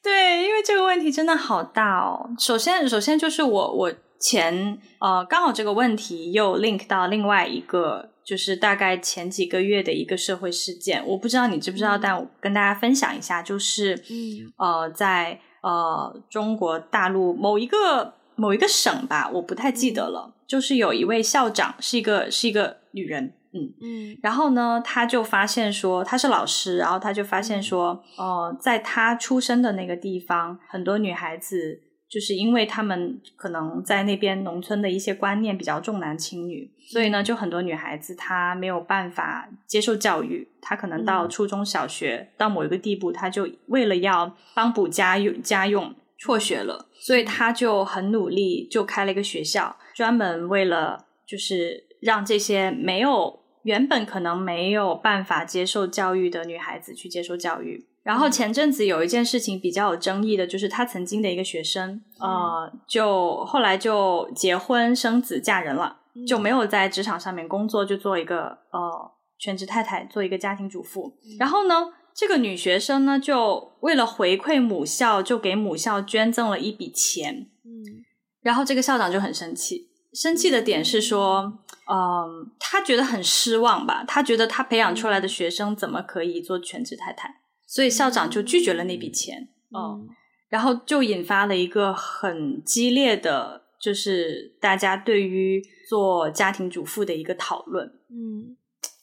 [0.02, 2.31] 对，因为这个问题真的好大哦。
[2.38, 18.14] 首先，首先就是我我前呃刚好这个问题又 link 到另外一个，就是大概前几个月的一个社会事件，我不知道你知不知道，嗯、但我跟大家分享一下，就是、嗯、呃在呃中国大陆某一个。
[18.38, 20.37] 某一个省吧，我不太记得了。
[20.46, 24.18] 就是有一位校长，是一个是一个女人，嗯嗯。
[24.22, 45.94] 然后呢，她就发现说，她是老师，然后她就发现说，呃，在她出生的那个地方，很多女孩子就是因为他们可能在那边农村的一些观念比较重男轻女，所以呢，就很多女孩子她没有办法接受教育，她可能到初中小学到某一个地步，她就为了要帮补家用家用。
[46.18, 57.87] 辍学了，所以他就很努力，就开了一个学校，专门为了就是让这些没有原本可能没有办法接受教育的女孩子去接受教育。
[58.02, 71.12] 然后前阵子有一件事情比较有争议的，就是他曾经的一个学生，嗯、呃，就后来就结婚生子嫁人了，就没有在职场上面工作，就做一个呃全职太太，做一个家庭主妇。
[71.38, 77.48] 然后呢，这个女学生呢，就为了回馈母校，就给母校捐赠了一笔钱。
[77.64, 78.02] 嗯，
[78.40, 84.02] 然后这个校长就很生气，生气的点是说，嗯，他觉得很失望吧？
[84.02, 87.33] 他觉得他培养出来的学生怎么可以做全职太太？
[87.68, 89.50] 所以校长就拒绝了那笔钱。
[89.70, 90.09] 嗯，嗯，
[90.48, 97.87] 然后就引发了一个很激烈的，就是大家对于做家庭主妇的一个讨论。
[98.11, 98.58] 嗯。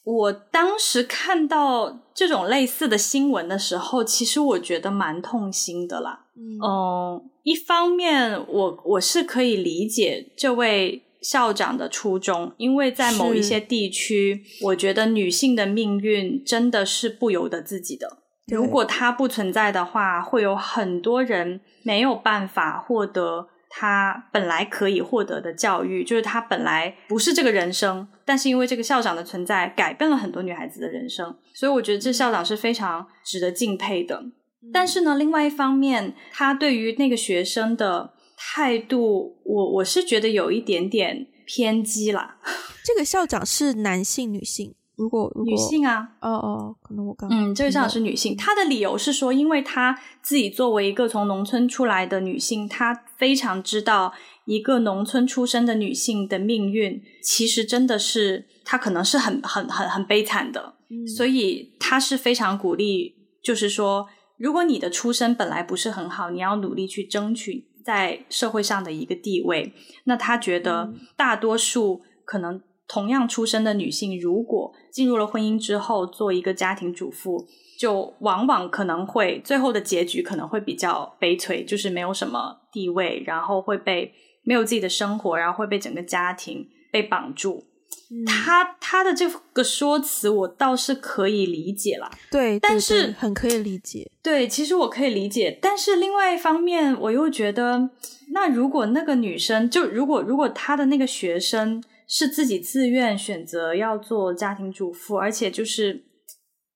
[0.06, 6.26] 我当时看到这种类似的新闻的时候，其实我觉得蛮痛心的啦。
[6.36, 18.18] 嗯，嗯，一方面我我是可以理解这位校长的初衷，因为在某一些地区，我觉得女性的命运真的是不由得自己的。
[18.46, 23.48] 如果它不存在的话，会有很多人没有办法获得。
[23.78, 34.24] 他本来可以获得的教育，就是他本来不是这个人生，但是因为这个校长的存在，改变了很多女孩子的人生，所以我觉得这校长是非常值得敬佩的。
[34.72, 42.38] 但是呢，另外一方面，他对于那个学生的态度，我我是觉得有一点点偏激啦。
[42.82, 44.74] 这个校长是男性、女性？
[44.96, 54.14] 如果，女性啊，哦哦，可能我刚嗯，这位校长是女性，她的理由是说，因为她自己作为一个从农村出来的女性，她非常知道
[54.46, 60.76] 一个农村出生的女性的命运，其实真的是她可能是很很很很悲惨的。
[60.88, 64.06] 嗯，所以她是非常鼓励，就是说，
[64.38, 69.74] 如果你的出身本来不是很好，你要努力去争取在社会上的一个地位。
[70.04, 77.46] 那她觉得大多数可能同样出身的女性，如果进入了婚姻之后，做一个家庭主妇。
[77.78, 87.66] 就往往可能会最后的结局可能会比较悲催，就是没有什么地位，然后会被没有自己的生活，然后会被整个家庭被绑住。
[88.10, 94.10] 嗯、他他的这个说辞我倒是可以理解啦，对，但是很可以理解。
[94.22, 97.90] 对，其实我可以理解，但是另外一方面，我又觉得，
[98.32, 106.04] 那如果那个女生，就如果如果她的那个学生是自己自愿选择要做家庭主妇，而且就是。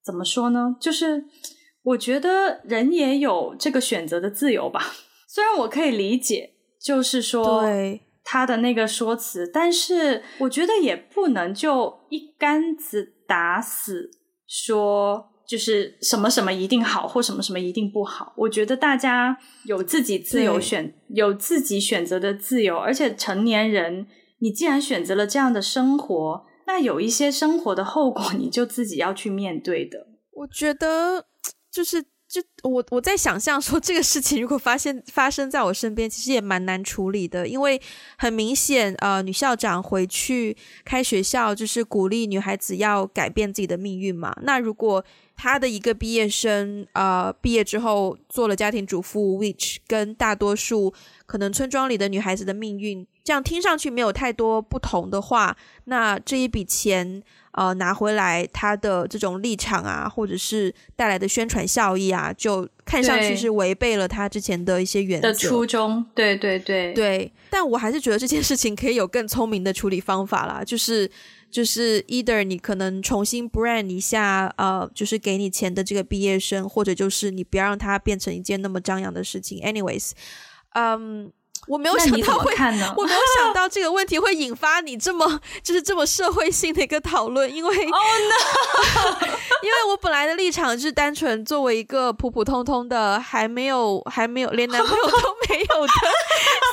[0.03, 0.75] 怎么说呢？
[0.81, 1.27] 就是
[1.83, 4.81] 我觉得人也有这个选择的自由吧。
[5.29, 7.62] 虽然我可以理解，就是说
[8.25, 14.11] 他的那个说辞，但是我觉得也不能就一竿子打死
[14.49, 18.33] 说，就是什么什么一定好，或什么什么一定不好。
[18.38, 24.07] 我觉得大家有自己自由选，有自己选择的自由，而且成年人，
[24.40, 26.50] 你既然选择了这样的生活。
[26.66, 30.07] 那有一些生活的后果，你就自己要去面对的。
[30.31, 31.24] 我觉得，
[31.68, 37.83] 就是就我我在想象说，这个事情如果发现发生在我身边，其实也蛮难处理的，因为
[38.16, 44.33] 很明显，呃，女校长回去开学校，就是鼓励女孩子要改变自己的命运嘛。
[44.42, 45.05] 那如果
[45.40, 50.92] 她的一个毕业生，呃，毕业之后做了家庭主妇，which 跟大多数
[51.24, 53.07] 可能村庄里的女孩子的命运。
[53.24, 57.22] 这样听上去没有太多不同的话，那这一笔钱，
[57.53, 66.05] 呃，拿回来，他的这种立场啊，或者是带来的宣传效益啊，就看上去是违背了他之前的一些原则的初衷。
[66.14, 71.09] 对对对对，但我还是觉得这件事情可以有更聪明的处理方法啦，就是
[71.51, 79.61] 就是 either 你可能重新 brand 一下，呃，就是给你钱的这个毕业生，或者就是你不要让它变成一件那么张扬的事情。
[79.61, 80.13] Anyways，
[80.75, 81.33] 嗯。
[81.73, 82.53] 我没有想到会，
[82.97, 89.27] 我没有想到这个问题会引发你这么就是这么社会性的一个讨论，因为哦、oh, no!
[89.63, 95.93] 因为我本来的立场是单纯作为一个普普通通的还没有还没有连男朋友都 没有的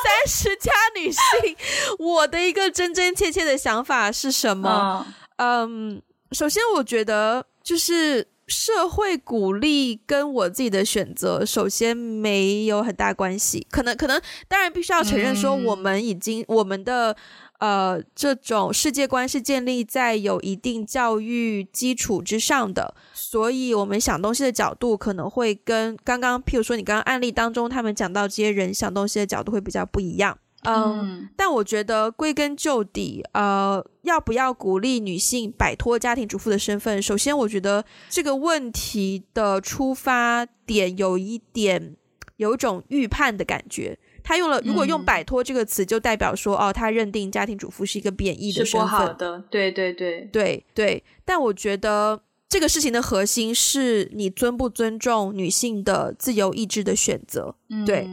[0.04, 1.56] 三十加女性，
[2.00, 5.06] 我的一个真真切切的想法是什么？
[5.36, 6.00] 嗯、um,，
[6.32, 8.28] 首先我觉得就是。
[8.48, 13.68] 社会鼓励跟我自己的选择，首先没有很大关系。
[13.70, 17.16] 可能，可能，当然必须要承认说，我们已经、我们的
[17.60, 30.38] 呃这种世界观是建立在有一定教育基础之上的，所以我们想东西的角度可能会跟刚刚，譬如说你刚刚案例当中他们讲到这些人想东西的角度会比较不一样。
[30.63, 37.02] 嗯，嗯，但我觉得归根究底，呃，要不要鼓励女性摆脱家庭主妇的身份？
[37.02, 41.96] 首先，我觉得这个问题的出发点有一点
[42.38, 43.98] 有一种预判的感觉。
[44.24, 48.89] 他用了，如果用“摆脱”这个词，就代表说，嗯、哦，他认定家庭主妇是一个贬义的身份。
[48.89, 51.02] 是不好的，对对对对对。
[51.24, 57.56] 但我觉得这个事情的核心是你尊不尊重女性的自由意志的选择。
[57.70, 58.06] 嗯、对。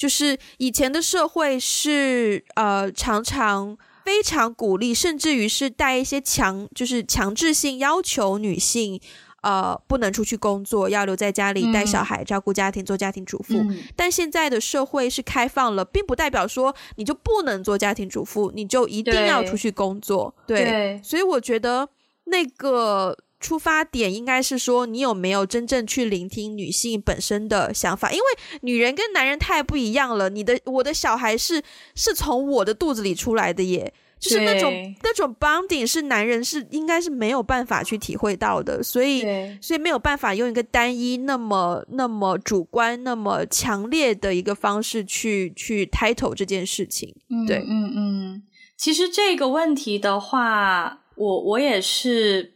[0.00, 8.98] 就是以前的社会是呃常常非常鼓励，甚至于是带一些强，就是强制性要求女性
[9.42, 13.58] 呃不能出去工作，要留在家里带小孩、照顾家庭、做家庭主妇。
[13.58, 13.82] 嗯。
[13.94, 20.34] 但现在的社会是开放了，并不代表说你就不能做家庭主妇，你就一定要出去工作。
[20.46, 21.86] 对，对，所以我觉得
[22.24, 23.14] 那个。
[23.40, 28.12] 出发点应该是说，你有没有真正去聆听女性本身的想法？
[28.12, 28.24] 因为
[28.60, 30.28] 女人跟男人太不一样了。
[30.28, 31.62] 你的我的小孩是
[31.94, 34.70] 是从我的肚子里出来的耶，就是那种
[35.02, 39.22] 那种 bonding 是男人是应该是没有办法去体会到的，所以
[39.62, 47.14] 所以没有办法用一个单一那么那么主观那么强烈的一个方式去去 title 这件事情。
[47.46, 48.42] 对，嗯嗯嗯。
[48.76, 52.52] 其实这个问题的话，我我也是。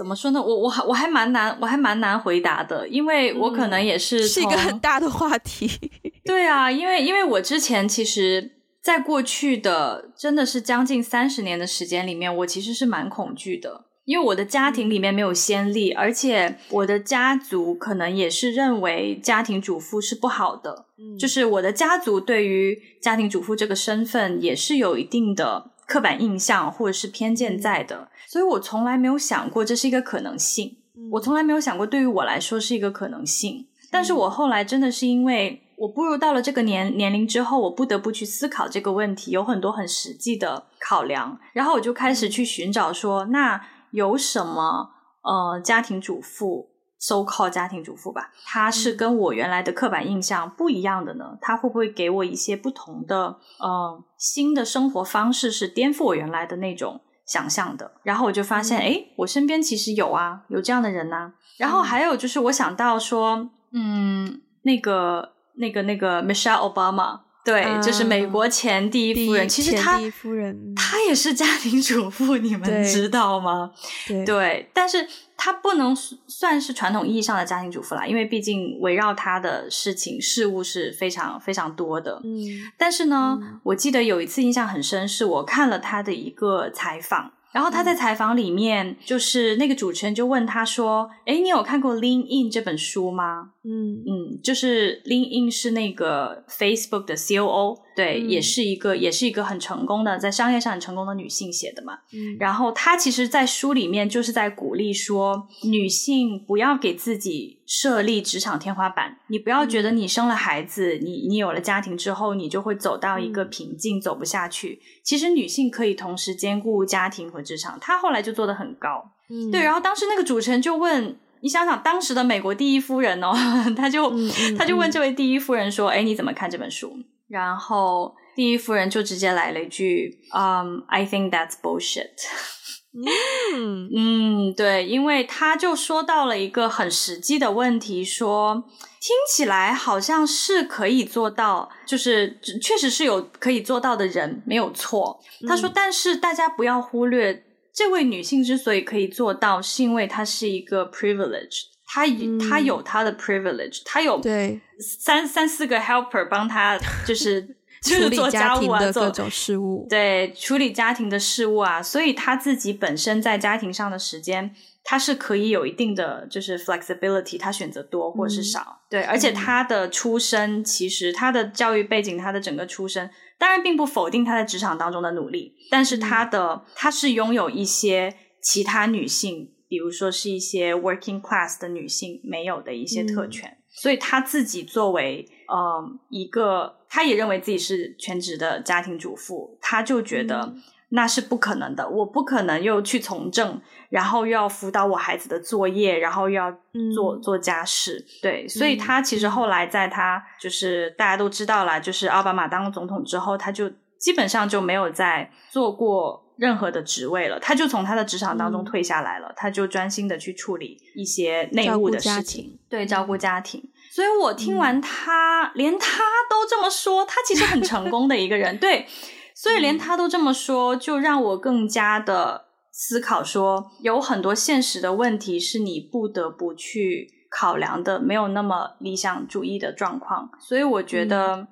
[0.00, 0.42] 怎么说呢？
[0.42, 5.70] 我我还我还蛮难，我还蛮难回答的，因为我可能也是、嗯、是一个很大的话题。
[6.24, 28.08] 对啊，因为因为我之前其实，在过去的真的是将近三十年的时间里面，我其实是蛮恐惧的，因为我的家庭里面没有先例，而且我的家族可能也是认为家庭主妇是不好的，嗯，就是我的家族对于家庭主妇这个身份也是有一定的刻板印象或者是偏见在的。
[28.28, 30.76] 所以我从来没有想过这是一个可能性，
[31.10, 33.66] 我从来没有想过对于我来说是一个可能性。
[33.90, 41.40] 但是我后来真的是因为我步入到了这个年年龄之后，我不得不去思考这个问题，有很多很实际的考量。
[41.52, 43.60] 然后我就开始去寻找说，那
[43.90, 44.90] 有什么
[45.22, 46.69] 呃家庭主妇
[47.00, 51.38] ，so-called 家庭主妇吧，她是跟我原来的刻板印象不一样的呢？
[51.40, 57.92] 她会不会给我一些不同的呃新的生活方式，是颠覆我原来的那种想象的？
[58.02, 61.32] 然后我就发现，哎，我身边其实有啊，有这样的人呐、啊。
[61.56, 65.32] 然后还有就是，我想到说，嗯，那个。
[65.56, 69.46] 那个那个 Michelle Obama，对，嗯、就是美国前第一夫人。
[69.46, 73.70] 其实她，夫人她也是家庭主妇，你们知道吗？
[74.08, 75.06] 对，对，但是
[75.42, 82.20] 她不能算是传统意义上的家庭主妇啦，因为毕竟围绕她的事情事物是非常非常多的。
[82.22, 87.32] 嗯，但是呢，嗯、我记得有一次印象很深，是我看了她的一个采访。
[87.52, 97.78] 然后他在采访里面，就是那个主持人就问他说：“哎，你有看过《Lean In》这本书吗？”嗯嗯，就是《Lean In》是那个 Facebook 的 COO。
[97.96, 101.94] 对，嗯、也是一个，也是一个很成功的，在商业上很成功的女性写的嘛。
[102.12, 109.16] 嗯，然后她其实，在书里面就是在鼓励说，女性不要给自己设立职场天花板。
[109.28, 114.80] 你不要觉得你生了孩子，嗯、你你有了家庭之后，你就会走到一个瓶颈，嗯、走不下去。
[115.04, 117.78] 其实女性可以同时兼顾家庭和职场。
[117.80, 119.12] 她后来就做得很高。
[119.28, 119.62] 嗯，对。
[119.62, 123.32] 然后当时那个主持人就问，你想想当时的美国第一夫人哦，
[123.76, 126.92] 他就、嗯嗯、他就问这位第一夫人说：“哎，你怎么看这本书？”
[127.28, 132.10] 然后第一夫人就直接来了一句：“嗯、um,，I think that's bullshit。”
[132.92, 138.64] 嗯嗯，对，因为他就说到了一个很实际的问题，说
[139.00, 145.20] 听起来好像是可以做到，就是确实是有可以做到的人，没有错。
[145.46, 152.04] 他说，但是大家不要忽略，这位女性之所以可以做到，是因为她是一个 privilege，她
[152.48, 154.60] 她有她的 privilege，她有对。
[154.80, 164.54] 三三四个 helper 帮她，就是就是做家务啊，做各种事务，对，处理家庭的事务啊，所以他自己本身在家庭上的时间，
[164.84, 183.48] 他是可以有一定的就是 flexibility，他选择多或是少，嗯、对，而且他的出身，其实他的教育背景，他的整个出身，当然并不否定他在职场当中的努力，但是他的他是拥有一些其他女性，比如说是一些 working class 的女性没有的一些特权。
[183.48, 190.54] 嗯所以他自己作为呃一个，他也认为自己是全职的家庭主妇，他就觉得
[190.90, 191.82] 那是不可能的。
[191.84, 196.50] 嗯、我不可能又去从政，然后又要辅导我孩子的作业，然后又要
[196.94, 198.06] 做、嗯、做家事。
[198.22, 213.62] 对，所以他其实后来在他就是大家都知道了，就是奥巴马当了总统之后，他就基本上就没有再做过任何的职位了，他就从他的职场当中退下来了，嗯、他就专心的去处理一些内务的事情，对，照顾家庭。
[213.94, 218.86] 所以我听完他，嗯、连他都这么说，他其实很成功的一个人， 对。
[219.34, 230.30] 所以连他都这么说，就让我更加的思考说，有很多现实的问题是你不得不去考量的，没有那么理想主义的状况。
[230.40, 231.36] 所以我觉得。
[231.36, 231.48] 嗯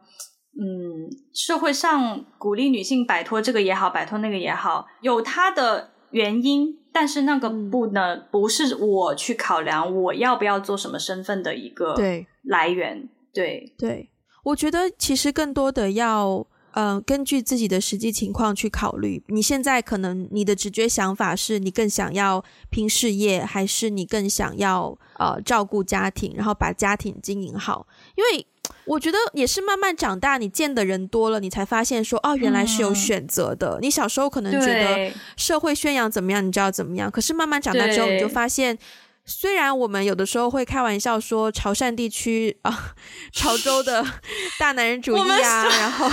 [0.61, 11.95] 嗯，社会上鼓励女性摆脱这个也好，摆脱那个也好，有它的原因，但是那个不能不是我去考量我要不要做什么身份的一个
[12.43, 13.09] 来源。
[13.33, 14.11] 对对，对，
[14.45, 16.47] 我觉得其实更多的要。
[16.73, 19.21] 嗯、呃，根据自己的实际情况去考虑。
[19.29, 27.87] 你现在可能你的直觉想法是你更想要拼事业，还是你更想要呃照顾家庭，然后把家庭经营好？
[28.15, 28.47] 因为
[28.89, 33.79] 我觉得也是慢慢长大，你见的人多了，你才发现说，哦，原来是有选择的。
[33.79, 37.11] 嗯、你小时候可能觉得社会宣扬怎么样，你就要怎么样。
[37.11, 38.79] 可是慢慢长大之后，你就发现。
[39.31, 42.95] 虽然我们有的时候会开玩笑说潮汕地区啊，
[43.31, 44.03] 潮州的
[44.59, 46.11] 大男人主义啊，然后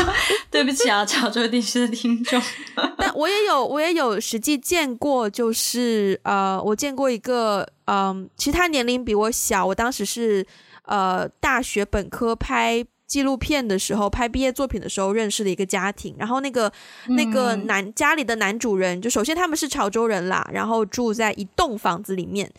[0.52, 2.42] 对不起啊，潮州地区的听众，
[3.00, 10.46] 但我也有我也有实际见过，就是呃，我见过一个嗯、呃，其实他年龄比我小，我当时是
[10.88, 16.72] 呃大学本科拍纪录片的时候，拍毕业作品的时候认识的一个家庭，然后那个
[17.08, 22.52] 那个男家里的男主人，就首先他们是潮州人啦，然后住在一栋房子里面。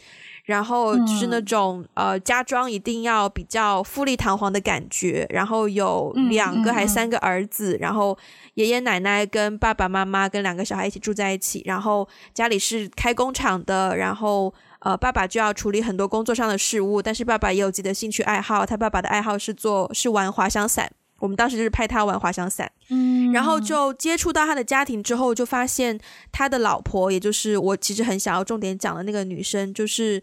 [0.44, 8.16] 然后就是那种、嗯、呃家装一定要比较富丽堂皇的感觉，然后有两个还三个儿子，嗯嗯、然后
[8.54, 14.54] 爷爷奶奶跟爸爸妈妈跟两个小孩一起住在一起，然后家里是开工厂的，然后
[14.86, 20.90] 呃爸爸就要处理很多工作上的事务，但是爸爸也有自己的兴趣爱好，他爸爸的爱好是做是玩滑翔伞。
[21.18, 23.58] 我们当时就是派他玩滑翔伞，嗯，然后。
[23.58, 25.98] 就接触到他的家庭之后，就发现
[26.30, 30.22] 他的老婆，也就是我其实很想要重点讲的那个女生，就是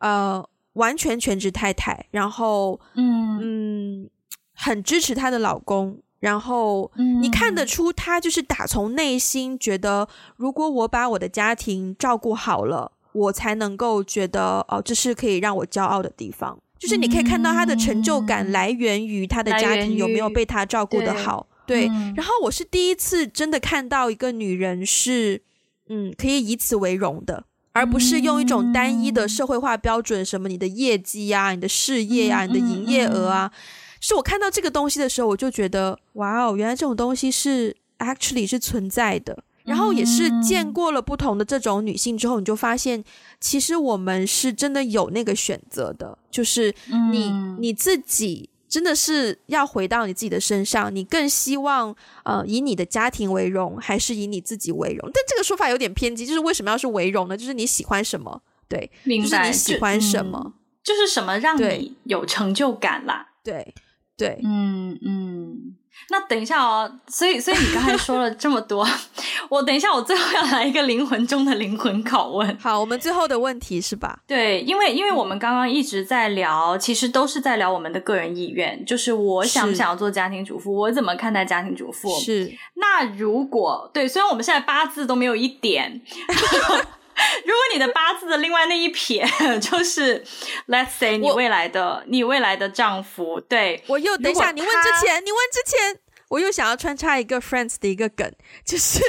[0.00, 0.44] 呃
[0.74, 3.38] 完全全职太太，然后嗯。
[3.40, 4.10] 嗯
[4.54, 7.66] 很支持她的老公，然后你看得。
[7.66, 10.06] 出他就是打从内心觉得，
[10.36, 16.58] 如果我把我的家庭照顾好了，我才能够觉得哦，这是可以让我骄傲的地方。
[16.78, 21.46] 就是你可以看到他的成就感来源于他的家庭有没有被他照顾的好。
[21.64, 21.86] 对，
[22.16, 25.42] 然后我是第一次真的看到一个女人是，
[25.88, 33.52] 嗯，可以以此为荣的，而不是用一种单一的社会化标准，什么你的业绩啊、你的事业啊、你的营业额啊，
[34.00, 39.44] 是我看到这个东西的时候，我就觉得，哇哦，原来这种东西是 actually 是存在的。
[39.64, 43.02] 然后也是见过了不同的这种女性之后，你就发现，
[43.40, 46.74] 其实我们是真的有那个选择的，就是
[47.10, 48.48] 你你自己。
[48.72, 51.94] 真的是要回到你自己的身上，你更希望
[52.24, 55.10] 呃以你的家庭为荣，还是以你自己为荣？
[55.12, 57.36] 但这个说法有点偏激，就是为什么要是为荣呢？
[57.36, 58.40] 就是你喜欢什么？
[58.66, 60.40] 对，明白，就是你喜欢什么？
[60.42, 60.52] 嗯，
[60.82, 63.32] 就是什么让你有成就感啦？
[63.44, 63.74] 对，
[64.16, 65.76] 对，嗯嗯。
[66.10, 68.86] 那等一下哦，所以所以你刚才说了这么多，
[69.48, 72.58] 我等一下我最后要来一个灵魂中的灵魂拷问。
[72.60, 74.18] 好，我们最后的问题是吧？
[74.26, 82.18] 对，因为因为我们刚刚一直在聊，其实都是在聊我们的个人意愿，就是我想不想要做家庭主妇，我怎么看待家庭主妇？
[82.20, 82.52] 是。
[82.74, 86.02] 那如果对，虽然我们现在八字都没有一点。
[87.44, 89.26] 如果你的八字的另外那一撇
[89.60, 90.24] 就是
[90.68, 95.98] ，Let's say 你未来的你未来的丈夫，对，我又等一下，你问之前，你问之前，
[96.28, 98.30] 我又想要穿插一个 Friends 的一个梗，
[98.64, 99.00] 就是。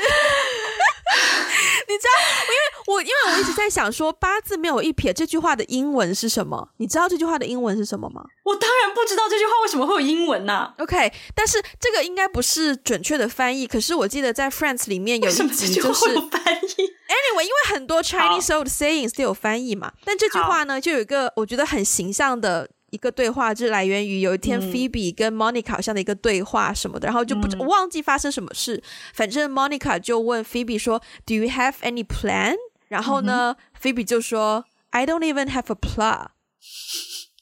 [1.86, 2.12] 你知道，
[2.48, 6.70] 因为我因为我一直在想说八字没有一撇这句话的英文是什么？
[6.78, 8.24] 你知道这句话的英文是什么吗？
[8.44, 13.68] 我当然不知道这句话为什么会有英文呢、啊？OK，但是这个应该不是准确的翻译。
[13.68, 16.42] 可是我记得在 Friends 里面有一集就是翻
[16.78, 16.94] 译。
[17.14, 22.70] Anyway，因为很多 Chinese old sayings 都有翻译嘛，但这句话呢，就有一个我觉得很形象的。
[22.94, 28.84] 一个对话，就是来源于有一天 Phoebe 跟 Monica 好像的一个对话什么的，嗯、然后就不我忘记发生什么事，
[29.16, 32.54] 反正 Monica 就问 Phoebe 说：“Do you have any plan？”
[32.90, 36.28] 然后呢、嗯、Phoebe 就说：“I don't even have a plan。”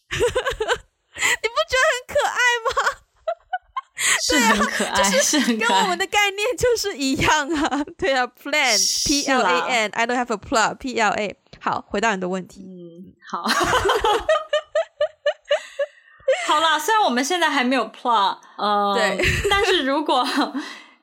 [0.08, 3.01] 你不觉得很可爱吗？
[4.22, 7.84] 是很可爱，就是跟我们的概念就是一样啊。
[7.98, 11.38] 对啊，plan，P L A N，I don't have a plan，P L A。
[11.60, 12.62] 好，回到你的问题。
[12.62, 13.44] 嗯，好。
[16.48, 20.26] 好啦，虽然我们现在还没有 plan，呃，对，但是如果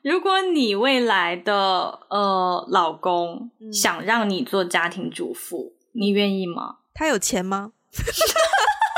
[0.01, 6.77] 如果你未来的呃老公想让你做家庭主妇，你愿意吗？
[6.93, 7.71] 他有钱吗？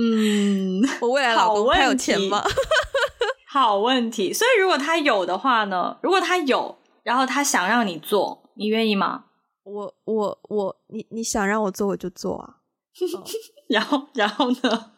[0.00, 2.42] 嗯，我未来老公他有钱吗？
[3.46, 4.32] 好问题。
[4.32, 5.98] 所以如果他有的话呢？
[6.02, 9.24] 如果他有，然后他想让你做，你愿意吗？
[9.64, 12.56] 我我我，你你想让我做我就做啊。
[13.16, 13.24] 哦、
[13.68, 14.90] 然后，然后呢？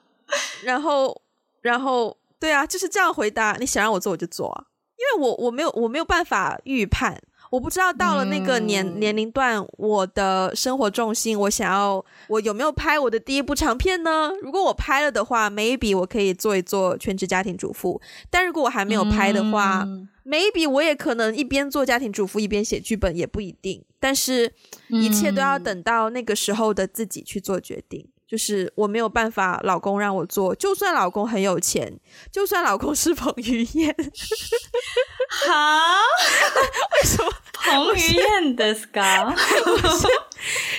[0.62, 1.22] 然后，
[1.60, 3.56] 然后，对啊，就是这样回答。
[3.58, 4.64] 你想让我做，我就做啊，
[4.96, 7.20] 因为我我没有我没有办法预判，
[7.52, 14.32] 我不知道到了那个年、嗯、年龄段，我的生活重心，我想要我有没有拍我的第一部长片呢？
[14.40, 18.00] 如果我拍了的话，maybe 我可以做一做全职家庭主妇。
[18.30, 23.84] 但如果我还没有拍的话，嗯 maybe 我也可能一边做家庭主妇一边写剧本，也不一定。
[24.00, 24.50] 但是
[24.88, 28.00] 一切都要等到那个时候的自己去做决定。
[28.00, 32.00] 嗯、就是我没有办法，老公让我做，就算老公很有钱，
[32.32, 33.94] 就算老公是彭于晏，
[35.46, 35.98] 哈？
[36.96, 39.34] 为什么 彭于晏的 scar？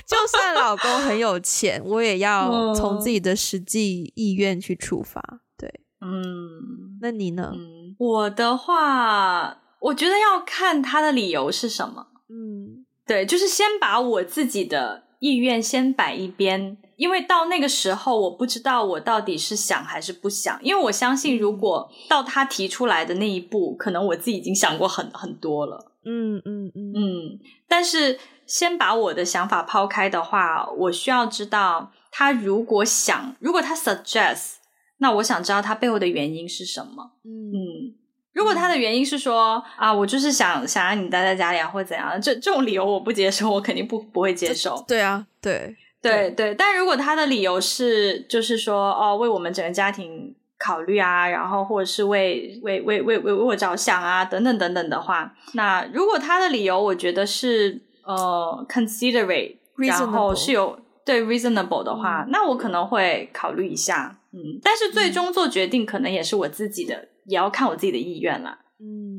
[0.08, 5.22] 就算老公很有钱，我也要从自己的实际意愿去出发。
[5.56, 5.70] 对，
[6.01, 7.51] 嗯，那你呢？
[7.54, 12.08] 嗯我的话，我觉得要看他的理由是什么。
[12.30, 20.58] 嗯，对，就是先把我自己的意愿先摆一边，因为到那个时候，我不知道我到底是想还是不想。
[20.64, 25.91] 因为我相信，如果到他提出来的那一步，可能我自己已经想过很很多了。
[26.06, 27.39] 嗯嗯嗯嗯。
[27.68, 34.54] 但是先把我的想法抛开的话，我需要知道他如果想，如果他 suggest。
[34.99, 37.12] 那我想知道他背后的原因是什么？
[37.26, 37.93] 嗯，
[38.32, 44.82] 如果他的原因是说啊，我就是想想让你待在家里啊，或怎样，这这种理由我不接受，我肯定不不会接受。
[44.88, 45.76] 对啊，对
[46.12, 46.54] 对对。
[46.54, 64.20] 但如果他的理由是，就是说哦，为我们整个家庭考虑啊，然后或者是为为为为为为我着想啊，等等等等的话，那如果他的理由我觉得是呃 considerate，然后是有对 reasonable 的话，那我可能会考虑一下。
[64.32, 68.58] 嗯，但是最终做决定可能也是我自己的，嗯、也要看我自己的意愿啦。
[68.80, 69.12] 嗯，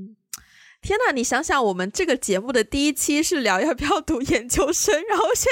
[0.84, 5.50] 天呐，你想想，我们这个节目的第一期是聊要不要读研究生，然后现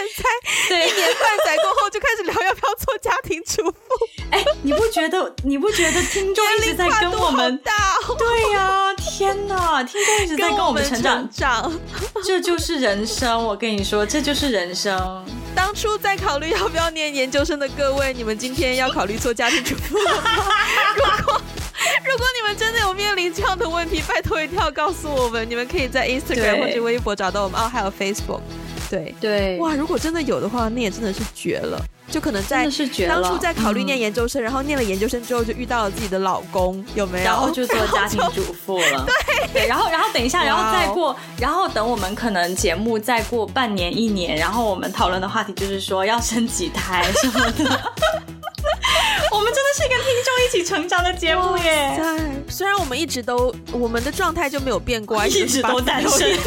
[0.68, 3.74] 在 一年半载过后就开始聊要不要做家庭主妇。
[4.30, 5.34] 哎，你不觉得？
[5.44, 7.56] 你不觉得听众一直在跟我们？
[7.64, 7.72] 大
[8.06, 9.82] 哦、对呀、啊，天呐！
[9.84, 11.80] 听众一直在跟我们成长，成长
[12.22, 13.42] 这就是人生。
[13.42, 15.24] 我跟你说，这就是人生。
[15.54, 20.24] 当初在考虑要不要念研究生的各位，你们今天要考虑做家庭主妇了吗？
[20.94, 21.40] 如果
[22.04, 25.48] 如果你们真的有面临这样的问题，拜托一定要告诉我们。
[25.48, 28.40] 你们可以在 Instagram 或者微博找到我们哦，还有 Facebook。
[28.90, 29.74] 对对，哇！
[29.74, 31.82] 如果真的有的话，那也真的是绝了。
[32.12, 32.68] 就可能在
[33.08, 37.24] 当初在考虑念研究生，然后念了研究生之后，就遇到了自己的老公，有没有？
[37.24, 39.06] 然后就做家庭主妇了。
[39.26, 47.64] 对对，然后然后等一下，然后再过，然后等我们可能节目再过半年一年，然后我们讨论的话题就是说要生几胎什么的。
[49.32, 51.98] 我们真的是跟听众一起成长的节目耶！
[52.48, 56.38] 虽然我们一直都我们的状态就没有变过， 一直都单身。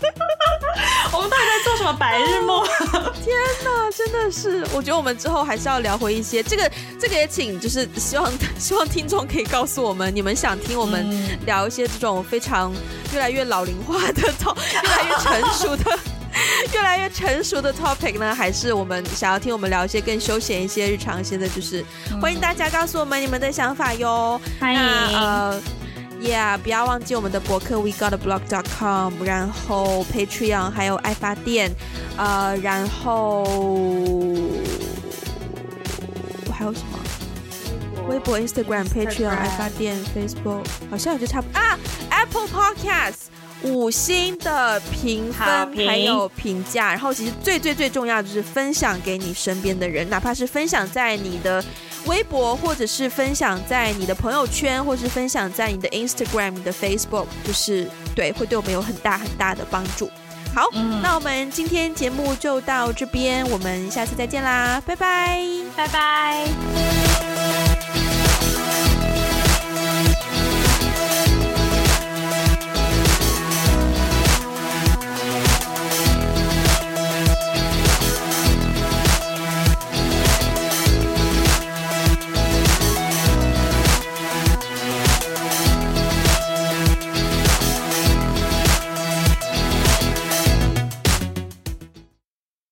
[1.12, 2.64] 我们到底在做什么白日梦？
[3.24, 4.64] 天哪，真的是！
[4.74, 11.06] 我觉得我们之后还是要聊回一些这个，这个也请就是希望 希望听众可以告诉我们，你们想听我们
[11.44, 12.72] 聊一些这种非常
[13.12, 15.98] 越来越老龄化的、越来越成熟的、
[16.72, 18.34] 越来越成熟的 topic 呢？
[18.34, 21.48] 还是我们想要听我们聊一些更休闲一些、日常一些的？
[21.48, 21.84] 就是
[22.20, 24.40] 欢迎大家告诉我们你们的想法哟。
[24.58, 24.80] 欢迎。
[24.80, 25.60] 呃
[26.20, 31.74] Yeah，不要忘记我们的博客 we got a blog dot com，然后 Patreon，还有爱发电，
[32.16, 33.44] 呃，然后
[36.52, 36.98] 还有什么？
[38.08, 41.78] 微博、Instagram、Patreon、爱发电、Facebook，好像也就差不多啊。
[42.10, 43.30] Apple Podcast
[43.62, 45.46] 五星的评分
[45.86, 51.62] 还有评价，然后其实最最最重要的就是分享给你身边的人，哪怕是分享在你的。
[52.06, 57.86] 微博，或者是分享在你的朋友圈，或是分享在你的 Instagram、你的 Facebook，就是
[58.16, 60.10] 对，会对我们有很大很大的帮助。
[60.54, 65.46] 好，嗯、那我们今天节目就到这边，我们下次再见啦，拜拜，
[65.76, 67.29] 拜拜。